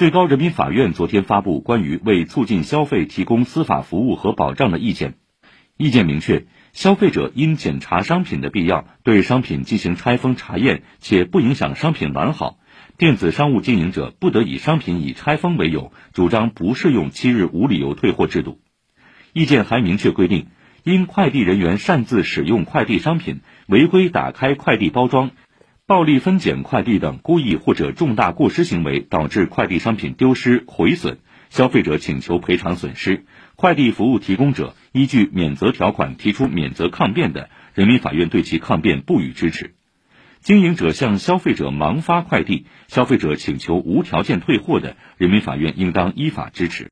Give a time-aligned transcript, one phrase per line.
[0.00, 5.16] 最高人民法院昨天发布关于为促进消费提供司法服务和保障的意见，
[5.76, 12.60] 意见明确，消费者因检查商品的必要，对商品进行拆封查验，且不影响商品完好，
[12.96, 18.58] 电子商务经营者不得以商品已拆封为由，主张不适用七日无理由退货制度。
[19.34, 20.46] 意见还明确规定，
[20.82, 25.32] 因快递人员擅自使用快递商品、违规打开快递包装。
[25.90, 33.24] 暴力分拣快递等故意或者重大过失行为导致快递商品丢失毁损，消费者请求赔偿损失，
[33.56, 39.74] 快递服务提供者依据免责条款提出免责抗辩的，人民法院对其抗辩不予支持。
[40.38, 46.88] 经营者向消费者盲发快递，消费者请求无条件退货的，人民法院应当依法支持。